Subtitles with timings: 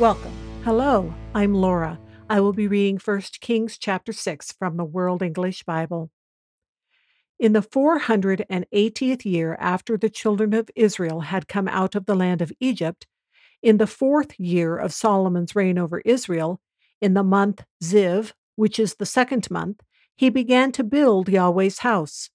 [0.00, 0.32] Welcome.
[0.64, 2.00] Hello, I'm Laura.
[2.28, 6.10] I will be reading 1 Kings chapter 6 from the World English Bible.
[7.38, 12.42] In the 480th year after the children of Israel had come out of the land
[12.42, 13.06] of Egypt,
[13.62, 16.60] in the fourth year of Solomon's reign over Israel,
[17.00, 19.80] in the month Ziv, which is the second month,
[20.16, 22.30] he began to build Yahweh's house.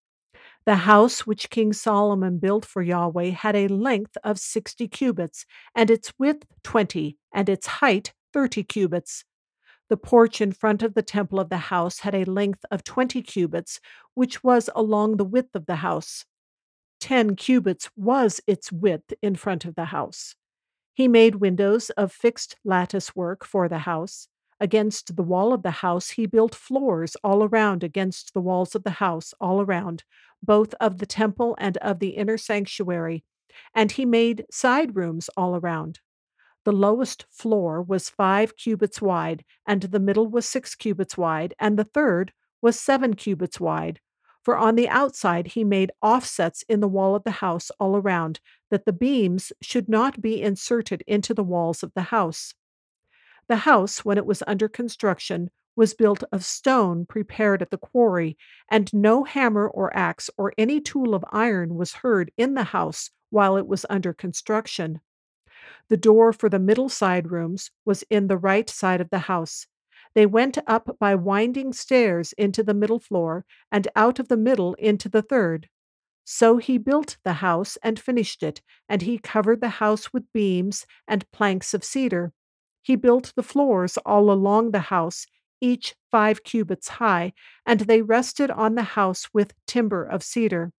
[0.70, 5.90] The house which King Solomon built for Yahweh had a length of sixty cubits, and
[5.90, 9.26] its width twenty, and its height thirty cubits.
[9.90, 13.24] The porch in front of the temple of the house had a length of twenty
[13.24, 13.80] cubits,
[14.13, 16.26] which was along the width of the house.
[16.99, 20.36] Ten cubits was its width in front of the house.
[20.93, 24.27] He made windows of fixed lattice work for the house.
[24.62, 28.84] Against the wall of the house, he built floors all around against the walls of
[28.84, 30.04] the house, all around,
[30.41, 33.23] both of the temple and of the inner sanctuary,
[33.73, 35.99] and he made side rooms all around.
[36.65, 41.77] The lowest floor was five cubits wide, and the middle was six cubits wide, and
[41.77, 43.99] the third was seven cubits wide.
[44.43, 48.40] For on the outside he made offsets in the wall of the house all around,
[48.71, 52.53] that the beams should not be inserted into the walls of the house.
[53.48, 55.49] The house, when it was under construction,
[55.80, 60.82] was built of stone prepared at the quarry, and no hammer or axe or any
[60.82, 65.00] tool of iron was heard in the house while it was under construction.
[65.88, 69.68] The door for the middle side rooms was in the right side of the house.
[70.16, 74.74] They went up by winding stairs into the middle floor, and out of the middle
[74.74, 75.70] into the third.
[76.26, 80.86] So he built the house and finished it, and he covered the house with beams
[81.08, 82.34] and planks of cedar.
[82.82, 85.26] He built the floors all along the house
[85.62, 87.34] each five cubits high,
[87.66, 90.72] and they rested on the house with timber of cedar.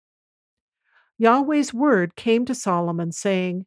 [1.17, 3.66] Yahweh's word came to Solomon, saying,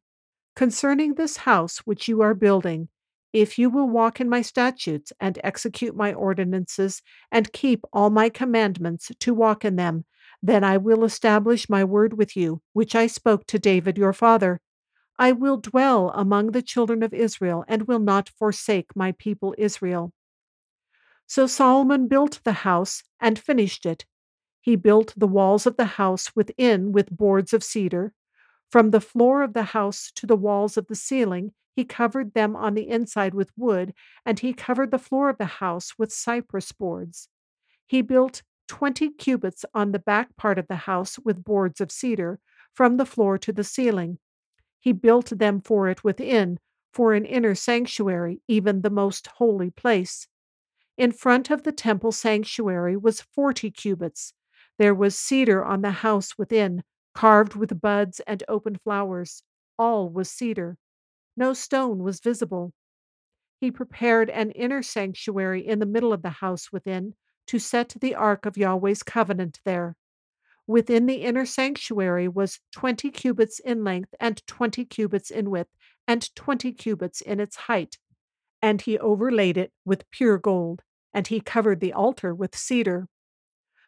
[0.56, 2.88] Concerning this house which you are building,
[3.32, 7.00] if you will walk in my statutes and execute my ordinances
[7.30, 10.04] and keep all my commandments to walk in them,
[10.42, 14.60] then I will establish my word with you, which I spoke to David your father.
[15.18, 20.12] I will dwell among the children of Israel and will not forsake my people Israel.
[21.26, 24.06] So Solomon built the house and finished it.
[24.60, 28.14] He built the walls of the house within with boards of cedar.
[28.70, 32.56] From the floor of the house to the walls of the ceiling, he covered them
[32.56, 33.94] on the inside with wood,
[34.26, 37.28] and he covered the floor of the house with cypress boards.
[37.86, 42.40] He built twenty cubits on the back part of the house with boards of cedar,
[42.74, 44.18] from the floor to the ceiling.
[44.80, 46.60] He built them for it within,
[46.92, 50.28] for an inner sanctuary, even the most holy place.
[50.96, 54.34] In front of the temple sanctuary was forty cubits.
[54.78, 59.42] There was cedar on the house within, carved with buds and open flowers.
[59.78, 60.76] All was cedar.
[61.36, 62.72] No stone was visible.
[63.58, 67.14] He prepared an inner sanctuary in the middle of the house within
[67.46, 69.96] to set the ark of Yahweh's covenant there.
[70.66, 75.70] Within the inner sanctuary was twenty cubits in length, and twenty cubits in width,
[76.06, 77.98] and twenty cubits in its height
[78.62, 83.08] and he overlaid it with pure gold, and he covered the altar with cedar.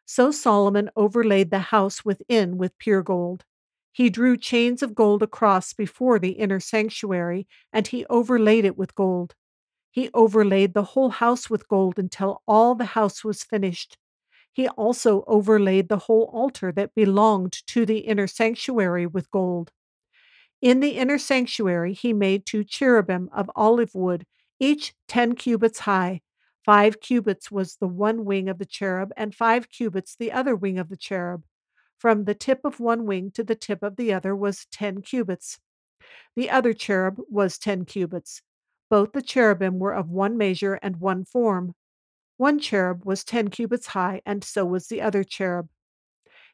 [0.06, 3.44] So Solomon overlaid the house within with pure gold.
[3.92, 8.94] He drew chains of gold across before the inner sanctuary, and he overlaid it with
[8.94, 9.34] gold.
[9.90, 13.98] He overlaid the whole house with gold until all the house was finished.
[14.52, 19.72] He also overlaid the whole altar that belonged to the inner sanctuary with gold.
[20.60, 24.26] In the inner sanctuary, he made two cherubim of olive wood
[24.58, 26.22] each ten cubits high.
[26.64, 30.78] Five cubits was the one wing of the cherub, and five cubits the other wing
[30.78, 31.44] of the cherub.
[31.98, 35.60] From the tip of one wing to the tip of the other was ten cubits.
[36.36, 38.42] The other cherub was ten cubits.
[38.90, 41.74] Both the cherubim were of one measure and one form.
[42.36, 45.68] One cherub was ten cubits high, and so was the other cherub.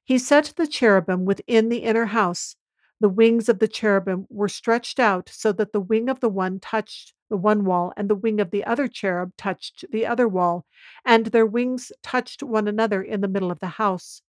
[0.04, 2.56] He set the cherubim within the inner house.
[3.00, 6.60] The wings of the cherubim were stretched out so that the wing of the one
[6.60, 10.66] touched the one wall, and the wing of the other cherub touched the other wall,
[11.06, 14.22] and their wings touched one another in the middle of the house.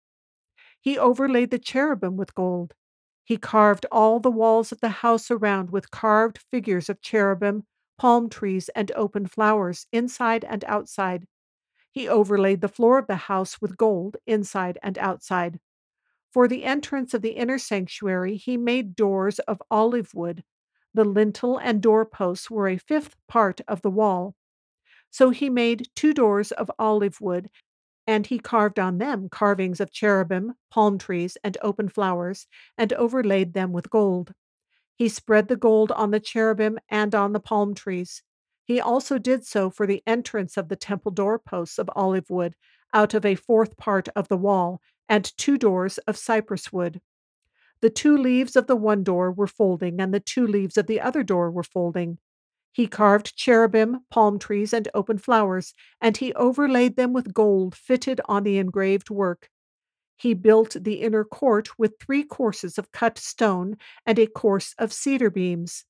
[0.81, 2.73] He overlaid the cherubim with gold.
[3.23, 7.65] He carved all the walls of the house around with carved figures of cherubim,
[7.97, 11.27] palm trees, and open flowers, inside and outside.
[11.91, 15.59] He overlaid the floor of the house with gold, inside and outside.
[16.31, 20.43] For the entrance of the inner sanctuary, he made doors of olive wood.
[20.93, 24.35] The lintel and doorposts were a fifth part of the wall.
[25.11, 27.49] So he made two doors of olive wood
[28.07, 32.47] and he carved on them carvings of cherubim, palm trees, and open flowers,
[32.77, 34.33] and overlaid them with gold.
[34.95, 38.23] He spread the gold on the cherubim and on the palm trees.
[38.63, 42.55] He also did so for the entrance of the temple doorposts of olive wood,
[42.93, 47.01] out of a fourth part of the wall, and two doors of cypress wood.
[47.81, 51.01] The two leaves of the one door were folding, and the two leaves of the
[51.01, 52.19] other door were folding.
[52.71, 58.21] He carved cherubim, palm trees, and open flowers, and he overlaid them with gold fitted
[58.25, 59.49] on the engraved work.
[60.15, 64.93] He built the inner court with three courses of cut stone and a course of
[64.93, 65.83] cedar beams.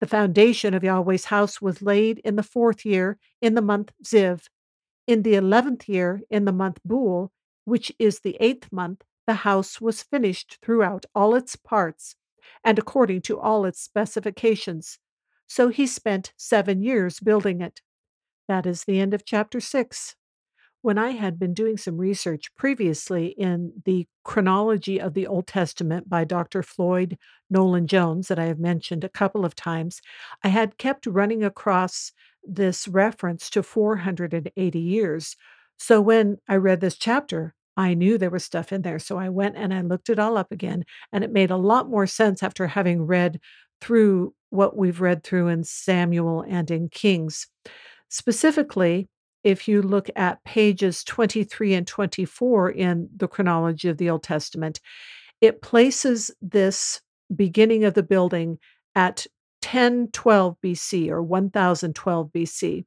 [0.00, 4.46] The foundation of Yahweh's house was laid in the fourth year, in the month Ziv.
[5.06, 7.32] In the eleventh year, in the month Bul,
[7.64, 12.16] which is the eighth month, the house was finished throughout all its parts
[12.62, 14.98] and according to all its specifications.
[15.46, 17.80] So he spent seven years building it.
[18.48, 20.16] That is the end of chapter six.
[20.82, 26.10] When I had been doing some research previously in the chronology of the Old Testament
[26.10, 26.62] by Dr.
[26.62, 27.16] Floyd
[27.48, 30.02] Nolen Jones, that I have mentioned a couple of times,
[30.42, 32.12] I had kept running across
[32.42, 35.36] this reference to 480 years.
[35.78, 38.98] So when I read this chapter, I knew there was stuff in there.
[38.98, 41.88] So I went and I looked it all up again, and it made a lot
[41.88, 43.40] more sense after having read
[43.80, 47.46] through what we've read through in Samuel and in Kings.
[48.08, 49.08] Specifically,
[49.42, 54.80] if you look at pages 23 and 24 in the chronology of the Old Testament,
[55.40, 57.00] it places this
[57.34, 58.58] beginning of the building
[58.94, 59.26] at
[59.62, 62.84] 1012 BC or 1012 BC.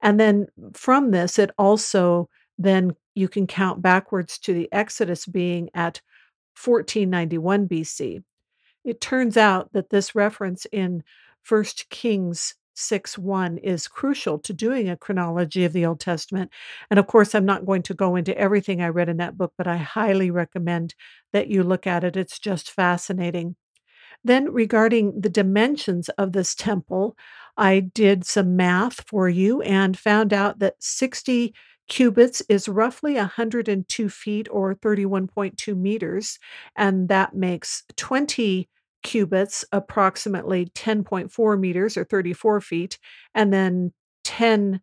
[0.00, 2.28] And then from this, it also
[2.58, 6.00] then you can count backwards to the Exodus being at
[6.62, 8.22] 1491 BC.
[8.84, 11.04] It turns out that this reference in
[11.48, 16.50] 1 Kings 6 1 is crucial to doing a chronology of the Old Testament.
[16.90, 19.52] And of course, I'm not going to go into everything I read in that book,
[19.58, 20.94] but I highly recommend
[21.32, 22.16] that you look at it.
[22.16, 23.56] It's just fascinating.
[24.24, 27.16] Then, regarding the dimensions of this temple,
[27.56, 31.52] I did some math for you and found out that 60
[31.92, 36.38] cubits is roughly 102 feet or 31.2 meters,
[36.74, 38.66] and that makes 20
[39.02, 42.98] cubits, approximately 10.4 meters or 34 feet,
[43.34, 43.92] and then
[44.24, 44.80] 10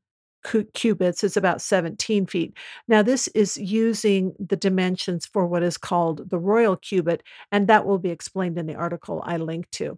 [0.75, 2.55] cubits is about 17 feet.
[2.87, 7.87] Now, this is using the dimensions for what is called the royal cubit, and that
[7.87, 9.97] will be explained in the article I link to.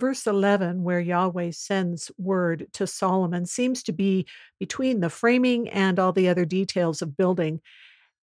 [0.00, 4.26] Verse 11, where Yahweh sends word to Solomon, seems to be
[4.58, 7.60] between the framing and all the other details of building.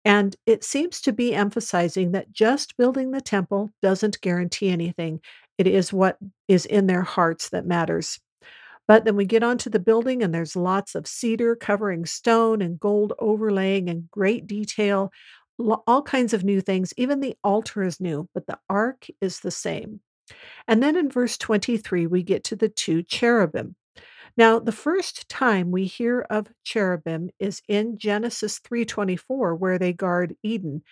[0.04, 5.20] And it seems to be emphasizing that just building the temple doesn't guarantee anything.
[5.58, 6.18] It is what
[6.48, 8.18] is in their hearts that matters.
[8.88, 12.80] But then we get onto the building, and there's lots of cedar covering stone and
[12.80, 15.12] gold overlaying and great detail,
[15.58, 16.94] all kinds of new things.
[16.96, 20.00] Even the altar is new, but the ark is the same.
[20.68, 23.76] And then in verse 23, we get to the two cherubim.
[24.36, 30.36] Now, the first time we hear of cherubim is in Genesis 3:24 where they guard
[30.42, 30.82] Eden.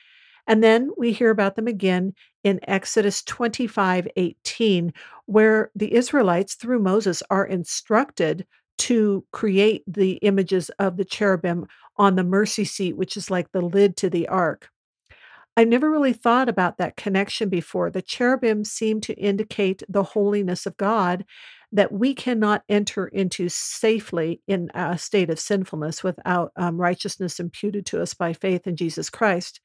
[0.47, 2.15] And then we hear about them again
[2.45, 4.93] in Exodus 25:18
[5.27, 8.47] where the Israelites through Moses are instructed
[8.79, 13.63] to create the images of the cherubim on the mercy seat which is like the
[13.63, 14.71] lid to the ark.
[15.57, 17.91] I never really thought about that connection before.
[17.91, 21.25] The cherubim seem to indicate the holiness of God
[21.71, 27.87] that we cannot enter into safely in a state of sinfulness without um, righteousness imputed
[27.87, 29.61] to us by faith in Jesus Christ.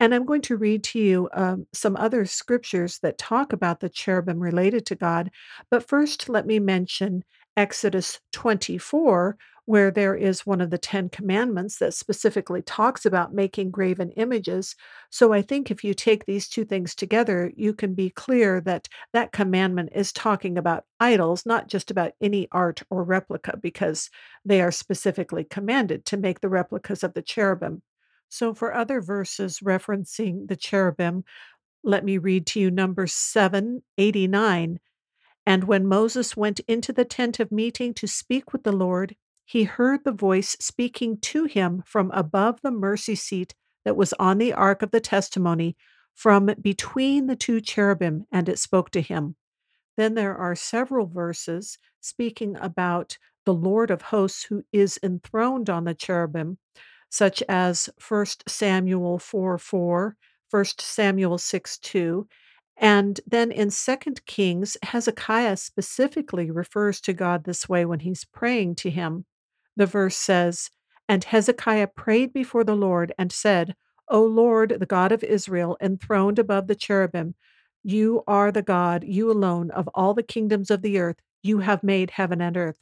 [0.00, 3.88] And I'm going to read to you um, some other scriptures that talk about the
[3.88, 5.30] cherubim related to God.
[5.70, 7.24] But first, let me mention
[7.56, 9.36] Exodus 24,
[9.68, 14.74] where there is one of the Ten Commandments that specifically talks about making graven images.
[15.10, 18.88] So I think if you take these two things together, you can be clear that
[19.12, 24.08] that commandment is talking about idols, not just about any art or replica, because
[24.42, 27.82] they are specifically commanded to make the replicas of the cherubim.
[28.30, 31.24] So for other verses referencing the cherubim,
[31.84, 34.80] let me read to you number 789.
[35.44, 39.14] And when Moses went into the tent of meeting to speak with the Lord,
[39.50, 44.36] he heard the voice speaking to him from above the mercy seat that was on
[44.36, 45.74] the ark of the testimony,
[46.14, 49.36] from between the two cherubim, and it spoke to him.
[49.96, 55.84] Then there are several verses speaking about the Lord of hosts who is enthroned on
[55.84, 56.58] the cherubim,
[57.08, 60.16] such as 1 Samuel 4 4,
[60.50, 62.28] 1 Samuel 6 2.
[62.76, 68.74] And then in 2 Kings, Hezekiah specifically refers to God this way when he's praying
[68.74, 69.24] to him.
[69.78, 70.70] The verse says,
[71.08, 73.76] And Hezekiah prayed before the Lord and said,
[74.08, 77.36] O Lord, the God of Israel, enthroned above the cherubim,
[77.84, 81.20] you are the God, you alone, of all the kingdoms of the earth.
[81.44, 82.78] You have made heaven and earth.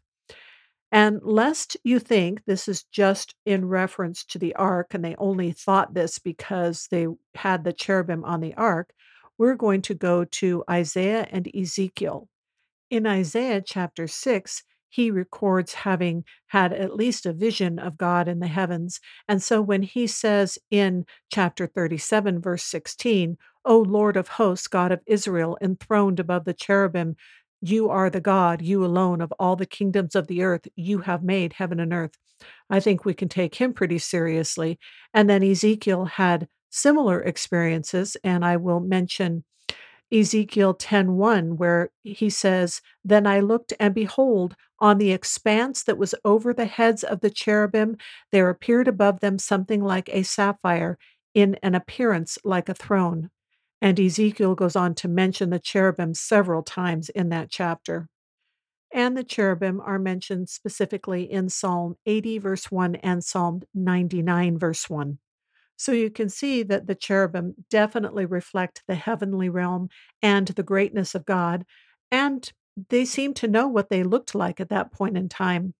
[0.90, 5.52] And lest you think this is just in reference to the ark and they only
[5.52, 8.94] thought this because they had the cherubim on the ark,
[9.36, 12.28] we're going to go to Isaiah and Ezekiel.
[12.88, 18.40] In Isaiah chapter 6, he records having had at least a vision of God in
[18.40, 19.00] the heavens.
[19.28, 24.92] And so when he says in chapter 37, verse 16, O Lord of hosts, God
[24.92, 27.16] of Israel, enthroned above the cherubim,
[27.60, 30.68] you are the God, you alone, of all the kingdoms of the earth.
[30.76, 32.12] You have made heaven and earth.
[32.68, 34.78] I think we can take him pretty seriously.
[35.14, 39.44] And then Ezekiel had similar experiences, and I will mention
[40.12, 46.14] Ezekiel 10:1 where he says, "Then I looked and behold, on the expanse that was
[46.24, 47.96] over the heads of the cherubim,
[48.30, 50.98] there appeared above them something like a sapphire
[51.34, 53.30] in an appearance like a throne."
[53.82, 58.08] And Ezekiel goes on to mention the cherubim several times in that chapter.
[58.92, 64.88] And the cherubim are mentioned specifically in Psalm 80, verse 1, and Psalm 99, verse
[64.90, 65.18] 1.
[65.76, 69.88] So you can see that the cherubim definitely reflect the heavenly realm
[70.22, 71.64] and the greatness of God,
[72.10, 72.50] and
[72.88, 75.74] they seem to know what they looked like at that point in time.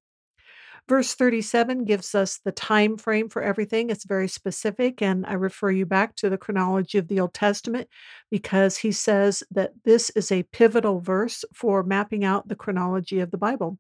[0.89, 3.91] Verse 37 gives us the time frame for everything.
[3.91, 7.89] It's very specific, and I refer you back to the chronology of the Old Testament
[8.31, 13.33] because he says that this is a pivotal verse for mapping out the chronology of
[13.33, 13.79] the Bible.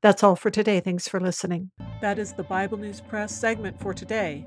[0.00, 0.78] That's all for today.
[0.78, 1.72] Thanks for listening.
[2.00, 4.46] That is the Bible News Press segment for today,